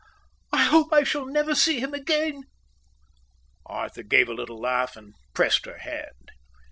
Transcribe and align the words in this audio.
I 0.51 0.63
hope 0.63 0.91
I 0.91 1.03
shall 1.03 1.27
never 1.27 1.53
see 1.53 1.79
him 1.79 1.93
again." 1.93 2.45
Arthur 3.67 4.01
gave 4.01 4.29
a 4.29 4.33
little 4.33 4.59
laugh 4.59 4.97
and 4.97 5.13
pressed 5.35 5.67
her 5.67 5.77
hand. 5.77 6.31